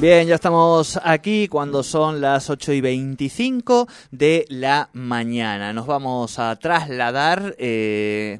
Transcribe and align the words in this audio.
Bien, 0.00 0.28
ya 0.28 0.36
estamos 0.36 0.96
aquí 1.02 1.48
cuando 1.48 1.82
son 1.82 2.20
las 2.20 2.50
8 2.50 2.72
y 2.72 2.80
25 2.80 3.88
de 4.12 4.46
la 4.48 4.90
mañana. 4.92 5.72
Nos 5.72 5.88
vamos 5.88 6.38
a 6.38 6.54
trasladar. 6.54 7.56
Eh, 7.58 8.38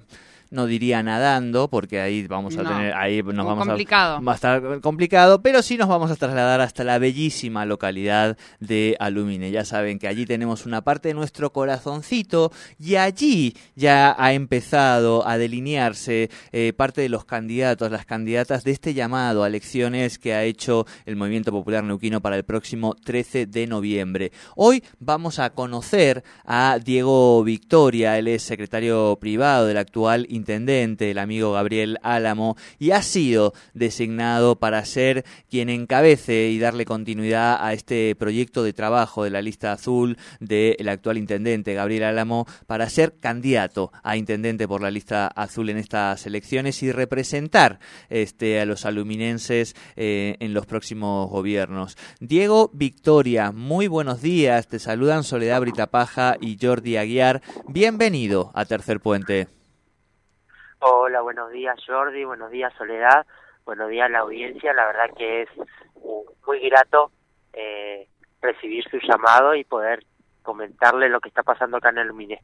no 0.50 0.66
diría 0.66 1.02
nadando, 1.02 1.68
porque 1.68 2.00
ahí 2.00 2.26
vamos 2.26 2.56
a 2.56 2.64
tener, 2.64 2.94
ahí 2.94 3.22
nos 3.22 3.46
vamos 3.46 3.66
complicado. 3.66 4.16
a 4.16 4.20
va 4.20 4.32
a 4.32 4.34
estar 4.34 4.80
complicado, 4.80 5.42
pero 5.42 5.62
sí 5.62 5.76
nos 5.76 5.88
vamos 5.88 6.10
a 6.10 6.16
trasladar 6.16 6.60
hasta 6.60 6.84
la 6.84 6.98
bellísima 6.98 7.66
localidad 7.66 8.36
de 8.60 8.96
Alumine. 8.98 9.50
Ya 9.50 9.64
saben 9.64 9.98
que 9.98 10.08
allí 10.08 10.26
tenemos 10.26 10.66
una 10.66 10.82
parte 10.82 11.08
de 11.08 11.14
nuestro 11.14 11.52
corazoncito 11.52 12.52
y 12.78 12.96
allí 12.96 13.54
ya 13.74 14.14
ha 14.18 14.32
empezado 14.32 15.26
a 15.26 15.38
delinearse 15.38 16.30
eh, 16.52 16.72
parte 16.76 17.00
de 17.00 17.08
los 17.08 17.24
candidatos, 17.24 17.90
las 17.90 18.06
candidatas 18.06 18.64
de 18.64 18.72
este 18.72 18.94
llamado 18.94 19.44
a 19.44 19.48
elecciones 19.48 20.18
que 20.18 20.34
ha 20.34 20.44
hecho 20.44 20.86
el 21.06 21.16
Movimiento 21.16 21.52
Popular 21.52 21.84
Neuquino 21.84 22.20
para 22.20 22.36
el 22.36 22.44
próximo 22.44 22.94
13 22.94 23.46
de 23.46 23.66
noviembre. 23.66 24.32
Hoy 24.56 24.82
vamos 24.98 25.38
a 25.38 25.50
conocer 25.50 26.24
a 26.44 26.78
Diego 26.82 27.42
Victoria, 27.44 28.18
él 28.18 28.28
es 28.28 28.42
secretario 28.42 29.18
privado 29.20 29.66
del 29.66 29.76
actual 29.76 30.26
intendente, 30.38 31.10
el 31.10 31.18
amigo 31.18 31.52
Gabriel 31.52 31.98
Álamo, 32.02 32.56
y 32.78 32.92
ha 32.92 33.02
sido 33.02 33.52
designado 33.74 34.56
para 34.56 34.84
ser 34.84 35.24
quien 35.50 35.68
encabece 35.68 36.48
y 36.48 36.58
darle 36.58 36.84
continuidad 36.84 37.58
a 37.60 37.72
este 37.72 38.14
proyecto 38.16 38.62
de 38.62 38.72
trabajo 38.72 39.24
de 39.24 39.30
la 39.30 39.42
lista 39.42 39.72
azul 39.72 40.16
del 40.40 40.88
actual 40.88 41.18
intendente 41.18 41.74
Gabriel 41.74 42.04
Álamo 42.04 42.46
para 42.66 42.88
ser 42.88 43.18
candidato 43.20 43.92
a 44.02 44.16
intendente 44.16 44.66
por 44.66 44.80
la 44.80 44.90
lista 44.90 45.26
azul 45.26 45.70
en 45.70 45.78
estas 45.78 46.26
elecciones 46.26 46.82
y 46.82 46.92
representar 46.92 47.80
este, 48.08 48.60
a 48.60 48.66
los 48.66 48.86
aluminenses 48.86 49.74
eh, 49.96 50.36
en 50.40 50.54
los 50.54 50.66
próximos 50.66 51.28
gobiernos. 51.30 51.96
Diego 52.20 52.70
Victoria, 52.72 53.52
muy 53.52 53.88
buenos 53.88 54.22
días, 54.22 54.68
te 54.68 54.78
saludan 54.78 55.24
Soledad 55.24 55.60
Britapaja 55.60 56.36
y 56.40 56.58
Jordi 56.60 56.96
Aguiar. 56.96 57.42
Bienvenido 57.68 58.50
a 58.54 58.64
Tercer 58.64 59.00
Puente. 59.00 59.57
Hola, 60.80 61.22
buenos 61.22 61.50
días 61.50 61.76
Jordi, 61.84 62.24
buenos 62.24 62.52
días 62.52 62.72
Soledad, 62.78 63.26
buenos 63.64 63.88
días 63.90 64.08
la 64.12 64.20
audiencia. 64.20 64.72
La 64.72 64.86
verdad 64.86 65.10
que 65.16 65.42
es 65.42 65.48
muy 66.46 66.60
grato 66.60 67.10
eh, 67.52 68.06
recibir 68.40 68.84
su 68.88 68.98
llamado 68.98 69.56
y 69.56 69.64
poder 69.64 70.04
comentarle 70.42 71.08
lo 71.08 71.20
que 71.20 71.30
está 71.30 71.42
pasando 71.42 71.78
acá 71.78 71.88
en 71.88 71.98
el 71.98 72.06
Lumine. 72.06 72.40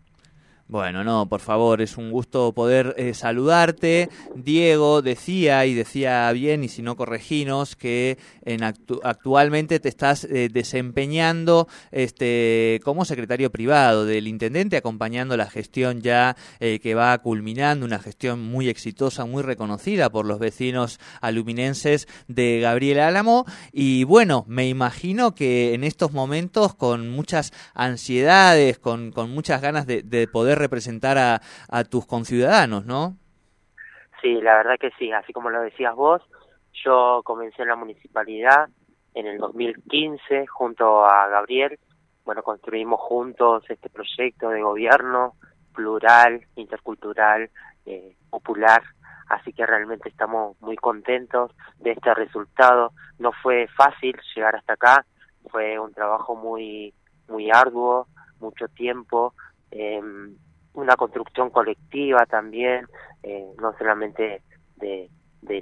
Bueno, 0.66 1.04
no, 1.04 1.28
por 1.28 1.42
favor, 1.42 1.82
es 1.82 1.98
un 1.98 2.10
gusto 2.10 2.52
poder 2.52 2.94
eh, 2.96 3.12
saludarte. 3.12 4.08
Diego 4.34 5.02
decía, 5.02 5.66
y 5.66 5.74
decía 5.74 6.32
bien, 6.32 6.64
y 6.64 6.68
si 6.68 6.80
no 6.80 6.96
correginos, 6.96 7.76
que 7.76 8.16
en 8.46 8.64
actualmente 8.64 9.78
te 9.78 9.90
estás 9.90 10.24
eh, 10.24 10.48
desempeñando 10.50 11.68
este, 11.92 12.80
como 12.82 13.04
secretario 13.04 13.52
privado 13.52 14.06
del 14.06 14.26
intendente, 14.26 14.78
acompañando 14.78 15.36
la 15.36 15.50
gestión 15.50 16.00
ya 16.00 16.34
eh, 16.60 16.80
que 16.82 16.94
va 16.94 17.18
culminando, 17.18 17.84
una 17.84 17.98
gestión 17.98 18.40
muy 18.40 18.70
exitosa, 18.70 19.26
muy 19.26 19.42
reconocida 19.42 20.08
por 20.08 20.24
los 20.24 20.38
vecinos 20.38 20.98
aluminenses 21.20 22.08
de 22.26 22.60
Gabriel 22.60 23.00
Álamo. 23.00 23.44
Y 23.70 24.04
bueno, 24.04 24.46
me 24.48 24.66
imagino 24.66 25.34
que 25.34 25.74
en 25.74 25.84
estos 25.84 26.12
momentos, 26.12 26.74
con 26.74 27.10
muchas 27.10 27.52
ansiedades, 27.74 28.78
con, 28.78 29.12
con 29.12 29.30
muchas 29.30 29.60
ganas 29.60 29.86
de 29.86 30.28
poder 30.32 30.53
representar 30.54 31.18
a, 31.18 31.40
a 31.68 31.84
tus 31.84 32.06
conciudadanos, 32.06 32.84
¿no? 32.86 33.16
Sí, 34.22 34.40
la 34.40 34.54
verdad 34.54 34.76
que 34.80 34.90
sí, 34.98 35.12
así 35.12 35.32
como 35.32 35.50
lo 35.50 35.60
decías 35.60 35.94
vos, 35.94 36.22
yo 36.84 37.22
comencé 37.24 37.62
en 37.62 37.68
la 37.68 37.76
municipalidad 37.76 38.68
en 39.14 39.26
el 39.26 39.38
2015 39.38 40.46
junto 40.46 41.04
a 41.06 41.28
Gabriel, 41.28 41.78
bueno, 42.24 42.42
construimos 42.42 43.00
juntos 43.00 43.64
este 43.68 43.90
proyecto 43.90 44.48
de 44.48 44.62
gobierno 44.62 45.34
plural, 45.74 46.46
intercultural, 46.56 47.50
eh, 47.84 48.16
popular, 48.30 48.82
así 49.28 49.52
que 49.52 49.66
realmente 49.66 50.08
estamos 50.08 50.60
muy 50.60 50.76
contentos 50.76 51.50
de 51.78 51.92
este 51.92 52.14
resultado. 52.14 52.92
No 53.18 53.32
fue 53.42 53.68
fácil 53.76 54.16
llegar 54.34 54.56
hasta 54.56 54.74
acá, 54.74 55.04
fue 55.50 55.78
un 55.78 55.92
trabajo 55.92 56.34
muy 56.34 56.94
muy 57.28 57.50
arduo, 57.50 58.06
mucho 58.40 58.68
tiempo, 58.68 59.34
eh, 59.74 60.00
una 60.74 60.96
construcción 60.96 61.50
colectiva 61.50 62.26
también, 62.26 62.86
eh, 63.22 63.52
no 63.60 63.76
solamente 63.76 64.42
de, 64.76 65.10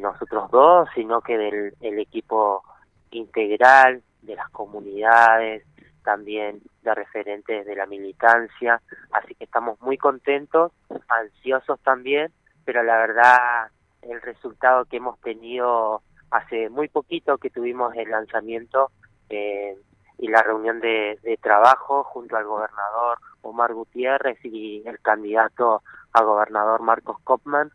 nosotros 0.01 0.51
dos, 0.51 0.89
sino 0.95 1.21
que 1.21 1.37
del 1.37 1.75
el 1.81 1.99
equipo 1.99 2.63
integral, 3.11 4.03
de 4.23 4.37
las 4.37 4.49
comunidades, 4.51 5.65
también 6.03 6.61
de 6.83 6.95
referentes 6.95 7.67
de 7.67 7.77
la 7.77 7.87
militancia, 7.87 8.81
así 9.13 9.35
que 9.35 9.45
estamos 9.45 9.81
muy 9.81 9.99
contentos, 9.99 10.73
ansiosos 11.09 11.81
también, 11.81 12.33
pero 12.65 12.83
la 12.83 12.97
verdad 12.97 13.69
el 14.03 14.21
resultado 14.23 14.85
que 14.87 14.97
hemos 14.97 15.21
tenido 15.21 16.03
hace 16.31 16.69
muy 16.69 16.89
poquito 16.89 17.39
que 17.39 17.51
tuvimos 17.51 17.95
el 17.95 18.11
lanzamiento 18.11 18.91
eh, 19.29 19.77
y 20.19 20.29
la 20.29 20.43
reunión 20.43 20.81
de, 20.81 21.19
de 21.23 21.37
trabajo 21.37 22.05
junto 22.05 22.37
al 22.37 22.45
gobernador 22.45 23.19
Omar 23.43 23.75
Gutiérrez 23.75 24.39
y 24.45 24.83
el 24.87 24.99
candidato 25.01 25.83
a 26.13 26.23
gobernador 26.23 26.81
Marcos 26.81 27.17
Kopman. 27.25 27.71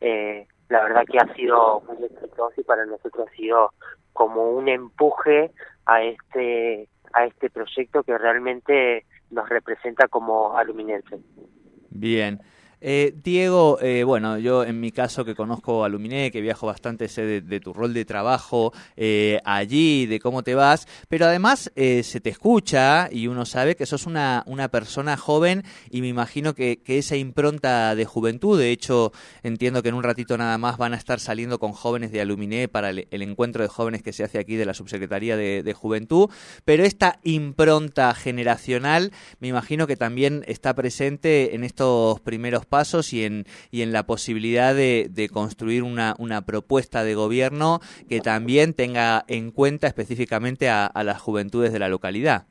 Eh, 0.00 0.46
la 0.68 0.82
verdad 0.82 1.04
que 1.10 1.18
ha 1.18 1.34
sido 1.34 1.82
muy 1.82 2.04
exitoso 2.04 2.60
y 2.60 2.64
para 2.64 2.86
nosotros 2.86 3.28
ha 3.28 3.36
sido 3.36 3.72
como 4.12 4.50
un 4.50 4.68
empuje 4.68 5.52
a 5.86 6.02
este 6.02 6.88
a 7.12 7.26
este 7.26 7.50
proyecto 7.50 8.02
que 8.02 8.16
realmente 8.16 9.04
nos 9.30 9.48
representa 9.48 10.08
como 10.08 10.56
aluminenses. 10.56 11.20
Bien. 11.90 12.40
Eh, 12.84 13.14
Diego, 13.22 13.78
eh, 13.80 14.02
bueno, 14.02 14.38
yo 14.38 14.64
en 14.64 14.80
mi 14.80 14.90
caso 14.90 15.24
que 15.24 15.36
conozco 15.36 15.84
a 15.84 15.88
Luminé, 15.88 16.32
que 16.32 16.40
viajo 16.40 16.66
bastante, 16.66 17.06
sé 17.06 17.40
de, 17.40 17.60
tu 17.60 17.72
rol 17.72 17.94
de 17.94 18.04
trabajo 18.04 18.72
eh, 18.96 19.38
allí, 19.44 20.06
de 20.06 20.18
cómo 20.18 20.42
te 20.42 20.56
vas, 20.56 20.88
pero 21.08 21.26
además 21.26 21.70
eh, 21.76 22.02
se 22.02 22.20
te 22.20 22.30
escucha 22.30 23.08
y 23.12 23.28
uno 23.28 23.46
sabe 23.46 23.76
que 23.76 23.86
sos 23.86 24.06
una, 24.06 24.42
una 24.46 24.68
persona 24.68 25.16
joven 25.16 25.62
y 25.90 26.00
me 26.00 26.08
imagino 26.08 26.56
que, 26.56 26.80
que, 26.82 26.98
esa 26.98 27.14
impronta 27.14 27.94
de 27.94 28.04
juventud, 28.04 28.58
de 28.58 28.72
hecho 28.72 29.12
entiendo 29.44 29.84
que 29.84 29.90
en 29.90 29.94
un 29.94 30.02
ratito 30.02 30.36
nada 30.36 30.58
más 30.58 30.76
van 30.76 30.92
a 30.92 30.96
estar 30.96 31.20
saliendo 31.20 31.60
con 31.60 31.72
jóvenes 31.72 32.10
de 32.10 32.20
Aluminé 32.20 32.66
para 32.66 32.90
el, 32.90 33.06
el 33.12 33.22
encuentro 33.22 33.62
de 33.62 33.68
jóvenes 33.68 34.02
que 34.02 34.12
se 34.12 34.24
hace 34.24 34.40
aquí 34.40 34.56
de 34.56 34.66
la 34.66 34.74
Subsecretaría 34.74 35.36
de, 35.36 35.62
de 35.62 35.72
Juventud, 35.72 36.30
pero 36.64 36.82
esta 36.82 37.20
impronta 37.22 38.12
generacional 38.14 39.12
me 39.38 39.46
imagino 39.46 39.86
que 39.86 39.96
también 39.96 40.42
está 40.48 40.74
presente 40.74 41.54
en 41.54 41.62
estos 41.62 42.18
primeros 42.18 42.66
pasos 42.72 43.12
y 43.12 43.26
en, 43.26 43.44
y 43.70 43.82
en 43.82 43.92
la 43.92 44.04
posibilidad 44.04 44.74
de, 44.74 45.08
de 45.10 45.28
construir 45.28 45.82
una, 45.82 46.14
una, 46.18 46.40
propuesta 46.40 47.04
de 47.04 47.14
gobierno 47.14 47.80
que 48.08 48.20
también 48.20 48.72
tenga 48.72 49.24
en 49.28 49.50
cuenta 49.50 49.86
específicamente 49.86 50.70
a, 50.70 50.86
a 50.86 51.04
las 51.04 51.20
juventudes 51.20 51.70
de 51.70 51.78
la 51.78 51.90
localidad. 51.90 52.46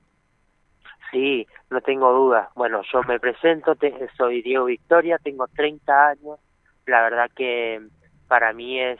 Sí, 1.09 1.47
no 1.71 1.81
tengo 1.81 2.13
duda. 2.13 2.51
Bueno, 2.55 2.83
yo 2.93 3.01
me 3.07 3.19
presento, 3.19 3.75
te, 3.75 3.91
soy 4.15 4.43
Diego 4.43 4.65
Victoria, 4.65 5.17
tengo 5.17 5.47
30 5.47 6.09
años. 6.09 6.39
La 6.85 7.01
verdad 7.01 7.31
que 7.35 7.81
para 8.27 8.53
mí 8.53 8.79
es 8.79 8.99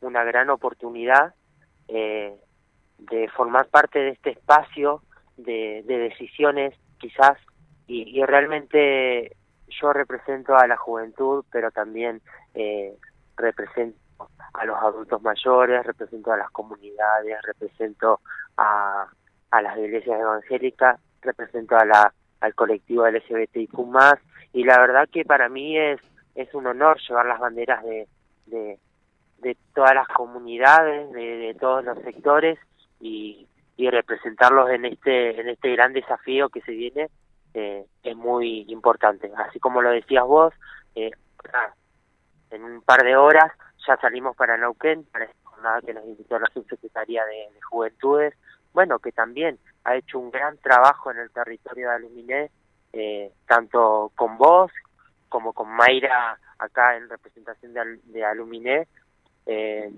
una 0.00 0.22
gran 0.22 0.48
oportunidad 0.48 1.34
eh, 1.88 2.36
de 2.98 3.28
formar 3.30 3.66
parte 3.66 3.98
de 3.98 4.10
este 4.10 4.30
espacio 4.30 5.02
de, 5.36 5.82
de 5.86 5.98
decisiones, 5.98 6.74
quizás, 6.98 7.36
y, 7.88 8.16
y 8.16 8.24
realmente 8.24 9.36
yo 9.80 9.92
represento 9.92 10.56
a 10.56 10.66
la 10.66 10.76
juventud, 10.76 11.44
pero 11.50 11.70
también 11.70 12.20
eh, 12.54 12.96
represento 13.36 13.98
a 14.54 14.64
los 14.64 14.76
adultos 14.76 15.22
mayores, 15.22 15.84
represento 15.84 16.32
a 16.32 16.36
las 16.36 16.50
comunidades, 16.50 17.40
represento 17.42 18.20
a, 18.56 19.06
a 19.50 19.62
las 19.62 19.78
iglesias 19.78 20.20
evangélicas, 20.20 21.00
represento 21.22 21.76
a 21.76 21.84
la, 21.84 22.12
al 22.40 22.54
colectivo 22.54 23.08
LGBTIQ+, 23.08 23.72
y 24.52 24.64
la 24.64 24.78
verdad 24.78 25.08
que 25.10 25.24
para 25.24 25.48
mí 25.48 25.78
es, 25.78 26.00
un 26.52 26.66
honor 26.66 26.98
llevar 27.08 27.26
las 27.26 27.40
banderas 27.40 27.82
de, 27.84 28.08
de, 28.46 28.78
de 29.38 29.56
todas 29.74 29.94
las 29.94 30.08
comunidades, 30.08 31.10
de, 31.12 31.36
de 31.38 31.54
todos 31.54 31.84
los 31.84 31.98
sectores, 32.02 32.58
y, 33.00 33.48
y 33.76 33.90
representarlos 33.90 34.70
en 34.70 34.84
este, 34.84 35.40
en 35.40 35.48
este 35.48 35.72
gran 35.72 35.92
desafío 35.92 36.48
que 36.50 36.60
se 36.60 36.72
viene 36.72 37.08
eh, 37.54 37.86
es 38.02 38.16
muy 38.16 38.64
importante. 38.68 39.30
Así 39.36 39.58
como 39.60 39.82
lo 39.82 39.90
decías 39.90 40.24
vos, 40.24 40.54
eh, 40.94 41.10
ahora, 41.44 41.74
en 42.50 42.64
un 42.64 42.82
par 42.82 43.02
de 43.02 43.16
horas, 43.16 43.52
ya 43.86 43.96
salimos 43.96 44.36
para 44.36 44.56
Neuquén, 44.56 45.04
para 45.04 45.24
esta 45.24 45.50
jornada 45.50 45.80
que 45.80 45.94
nos 45.94 46.04
invitó 46.04 46.38
la 46.38 46.48
Subsecretaría 46.52 47.24
de, 47.24 47.52
de 47.52 47.60
Juventudes, 47.62 48.34
bueno, 48.72 48.98
que 48.98 49.12
también 49.12 49.58
ha 49.84 49.96
hecho 49.96 50.18
un 50.18 50.30
gran 50.30 50.56
trabajo 50.58 51.10
en 51.10 51.18
el 51.18 51.30
territorio 51.30 51.88
de 51.88 51.94
Aluminé, 51.94 52.50
eh, 52.92 53.32
tanto 53.46 54.12
con 54.16 54.38
vos 54.38 54.70
como 55.28 55.52
con 55.52 55.68
Mayra 55.68 56.38
acá 56.58 56.96
en 56.96 57.08
representación 57.08 57.72
de, 57.72 58.00
de 58.04 58.24
Aluminé. 58.24 58.88
Eh, 59.46 59.92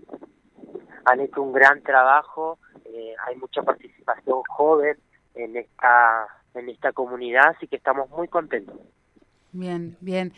han 1.05 1.21
hecho 1.21 1.43
un 1.43 1.53
gran 1.53 1.83
trabajo, 1.83 2.59
eh, 2.85 3.15
hay 3.27 3.37
mucha 3.37 3.62
participación 3.62 4.43
joven 4.49 4.97
en 5.35 5.57
esta 5.57 6.27
en 6.55 6.69
esta 6.69 6.93
comunidad, 6.93 7.49
así 7.56 7.67
que 7.67 7.77
estamos 7.77 8.09
muy 8.11 8.29
contentos. 8.29 8.77
Bien, 9.53 9.97
bien. 10.01 10.33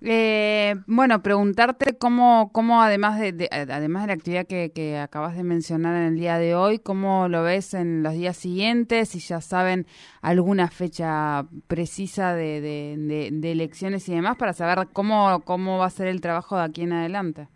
Eh, 0.00 0.74
bueno, 0.86 1.22
preguntarte 1.22 1.96
cómo, 1.98 2.50
cómo 2.52 2.82
además 2.82 3.20
de, 3.20 3.32
de- 3.32 3.48
además 3.52 4.02
de 4.02 4.06
la 4.08 4.14
actividad 4.14 4.46
que, 4.46 4.72
que 4.74 4.98
acabas 4.98 5.36
de 5.36 5.44
mencionar 5.44 5.94
en 5.94 6.04
el 6.08 6.16
día 6.16 6.38
de 6.38 6.54
hoy, 6.54 6.78
cómo 6.78 7.28
lo 7.28 7.42
ves 7.44 7.74
en 7.74 8.02
los 8.02 8.14
días 8.14 8.36
siguientes, 8.36 9.10
si 9.10 9.20
ya 9.20 9.40
saben 9.42 9.86
alguna 10.22 10.68
fecha 10.68 11.44
precisa 11.68 12.34
de, 12.34 12.60
de, 12.62 12.96
de- 12.98 13.28
de 13.30 13.52
elecciones 13.52 14.08
y 14.08 14.14
demás, 14.14 14.36
para 14.38 14.54
saber 14.54 14.88
cómo, 14.92 15.42
cómo 15.44 15.78
va 15.78 15.86
a 15.86 15.90
ser 15.90 16.08
el 16.08 16.20
trabajo 16.22 16.56
de 16.56 16.64
aquí 16.64 16.82
en 16.82 16.94
adelante. 16.94 17.48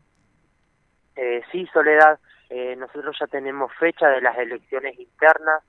Eh, 1.17 1.41
sí, 1.51 1.67
Soledad, 1.73 2.21
eh, 2.51 2.77
nosotros 2.77 3.17
ya 3.19 3.27
tenemos 3.27 3.73
fecha 3.81 4.07
de 4.09 4.21
las 4.21 4.37
elecciones 4.39 4.99
internas. 5.01 5.63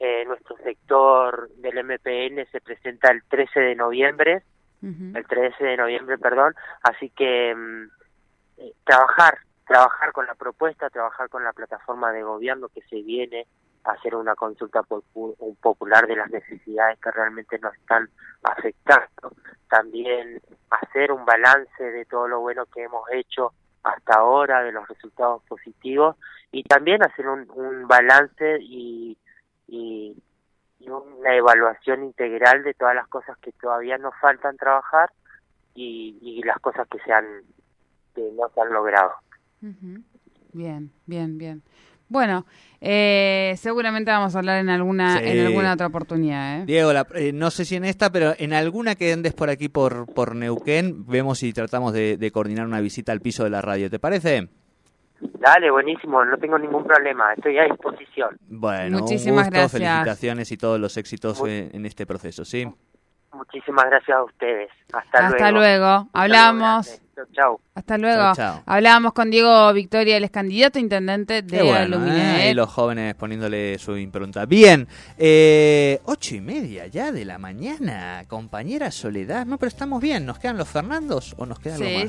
Eh, 0.00 0.24
nuestro 0.26 0.56
sector 0.58 1.48
del 1.56 1.84
MPN 1.84 2.44
se 2.50 2.60
presenta 2.60 3.10
el 3.10 3.22
13 3.24 3.60
de 3.60 3.74
noviembre, 3.76 4.42
el 4.82 5.26
13 5.26 5.64
de 5.64 5.76
noviembre, 5.78 6.18
perdón. 6.18 6.54
Así 6.82 7.08
que 7.10 7.54
mm, 7.54 7.84
eh, 8.58 8.72
trabajar, 8.84 9.38
trabajar 9.66 10.12
con 10.12 10.26
la 10.26 10.34
propuesta, 10.34 10.90
trabajar 10.90 11.30
con 11.30 11.42
la 11.42 11.54
plataforma 11.54 12.12
de 12.12 12.22
gobierno 12.22 12.68
que 12.68 12.82
se 12.82 13.00
viene 13.02 13.46
a 13.84 13.92
hacer 13.92 14.14
una 14.14 14.34
consulta 14.34 14.82
popular 14.82 16.06
de 16.06 16.16
las 16.16 16.30
necesidades 16.30 16.98
que 17.00 17.10
realmente 17.10 17.58
nos 17.60 17.74
están 17.76 18.10
afectando. 18.42 19.32
También 19.68 20.40
hacer 20.68 21.12
un 21.12 21.24
balance 21.24 21.82
de 21.82 22.04
todo 22.04 22.28
lo 22.28 22.40
bueno 22.40 22.66
que 22.66 22.82
hemos 22.82 23.10
hecho 23.12 23.52
hasta 23.82 24.16
ahora, 24.16 24.62
de 24.62 24.72
los 24.72 24.86
resultados 24.88 25.42
positivos, 25.44 26.16
y 26.50 26.62
también 26.62 27.02
hacer 27.02 27.28
un, 27.28 27.50
un 27.54 27.86
balance 27.86 28.58
y, 28.60 29.16
y, 29.68 30.16
y 30.80 30.88
una 30.88 31.34
evaluación 31.36 32.04
integral 32.04 32.62
de 32.64 32.74
todas 32.74 32.94
las 32.94 33.08
cosas 33.08 33.36
que 33.38 33.52
todavía 33.52 33.98
nos 33.98 34.14
faltan 34.20 34.56
trabajar 34.56 35.10
y, 35.74 36.18
y 36.20 36.42
las 36.42 36.58
cosas 36.60 36.86
que 36.88 36.98
se 37.04 37.12
han 37.12 37.24
que 38.14 38.22
no 38.36 38.48
se 38.54 38.60
han 38.60 38.72
logrado. 38.72 39.10
Bien, 40.52 40.90
bien, 41.06 41.38
bien. 41.38 41.62
Bueno, 42.08 42.44
eh, 42.80 43.54
seguramente 43.56 44.10
vamos 44.10 44.36
a 44.36 44.38
hablar 44.38 44.60
en 44.60 44.68
alguna, 44.68 45.18
Sí. 45.18 45.24
en 45.26 45.46
alguna 45.46 45.72
otra 45.72 45.86
oportunidad. 45.86 46.60
¿eh? 46.60 46.64
Diego, 46.66 46.92
la- 46.92 47.06
eh, 47.14 47.32
no 47.32 47.50
sé 47.50 47.64
si 47.64 47.74
en 47.76 47.84
esta, 47.84 48.12
pero 48.12 48.34
en 48.38 48.52
alguna 48.52 48.94
que 48.94 49.12
andes 49.12 49.32
por 49.32 49.48
aquí 49.50 49.68
por, 49.68 50.06
por 50.12 50.36
Neuquén, 50.36 51.06
vemos 51.06 51.38
si 51.38 51.52
tratamos 51.52 51.92
de, 51.92 52.16
de 52.18 52.30
coordinar 52.30 52.66
una 52.66 52.80
visita 52.80 53.10
al 53.10 53.20
piso 53.20 53.42
de 53.42 53.50
la 53.50 53.62
radio. 53.62 53.90
¿Te 53.90 53.98
parece? 53.98 54.48
Dale, 55.20 55.70
buenísimo, 55.70 56.24
no 56.24 56.36
tengo 56.38 56.58
ningún 56.58 56.84
problema, 56.84 57.32
estoy 57.34 57.58
a 57.58 57.64
disposición. 57.64 58.36
Bueno, 58.48 58.98
Muchísimas 59.00 59.46
un 59.46 59.50
gusto, 59.52 59.60
gracias. 59.60 59.72
felicitaciones 59.82 60.52
y 60.52 60.56
todos 60.56 60.80
los 60.80 60.96
éxitos 60.96 61.40
Muy- 61.40 61.50
en, 61.50 61.70
en 61.74 61.86
este 61.86 62.06
proceso, 62.06 62.44
¿sí? 62.44 62.66
Muchísimas 63.32 63.86
gracias 63.86 64.16
a 64.16 64.22
ustedes. 64.22 64.70
Hasta, 64.92 65.26
Hasta 65.26 65.50
luego. 65.50 65.58
luego. 65.58 66.08
Hablamos. 66.12 67.00
Chau, 67.16 67.24
chau. 67.32 67.60
Hasta 67.74 67.98
luego. 67.98 68.32
Chao. 68.34 68.62
Hablábamos 68.64 69.12
con 69.12 69.28
Diego 69.30 69.72
Victoria, 69.72 70.16
el 70.16 70.24
ex 70.24 70.32
candidato 70.32 70.78
a 70.78 70.82
intendente 70.82 71.42
de 71.42 71.62
bueno, 71.62 71.96
Aluminé. 71.96 72.46
¿eh? 72.46 72.50
Y 72.52 72.54
los 72.54 72.70
jóvenes 72.70 73.14
poniéndole 73.16 73.76
su 73.78 73.96
impronta. 73.96 74.46
Bien, 74.46 74.86
eh, 75.18 76.00
ocho 76.04 76.36
y 76.36 76.40
media 76.40 76.86
ya 76.86 77.10
de 77.10 77.24
la 77.24 77.38
mañana, 77.38 78.22
compañera 78.28 78.92
Soledad. 78.92 79.46
No, 79.46 79.58
pero 79.58 79.68
estamos 79.68 80.00
bien. 80.00 80.26
¿Nos 80.26 80.38
quedan 80.38 80.56
los 80.56 80.68
Fernandos 80.68 81.34
o 81.36 81.44
nos 81.46 81.58
queda 81.58 81.74
algo 81.74 81.86
Sí, 81.86 81.92
más? 81.94 82.02
sí. 82.02 82.08